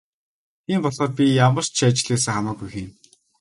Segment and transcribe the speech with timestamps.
[0.65, 2.93] Тийм болохоор би ямар ч ажил байсан хамаагүй хийнэ.